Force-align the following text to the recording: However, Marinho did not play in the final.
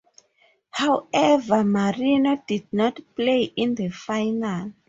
However, 0.71 1.57
Marinho 1.63 2.41
did 2.47 2.73
not 2.73 2.99
play 3.15 3.43
in 3.43 3.75
the 3.75 3.89
final. 3.89 4.73